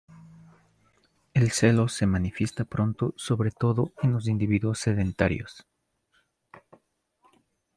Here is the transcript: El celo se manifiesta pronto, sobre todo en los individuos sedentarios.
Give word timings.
El 1.35 1.51
celo 1.51 1.87
se 1.87 2.07
manifiesta 2.07 2.65
pronto, 2.65 3.13
sobre 3.17 3.51
todo 3.51 3.93
en 4.01 4.13
los 4.13 4.27
individuos 4.27 4.79
sedentarios. 4.79 5.67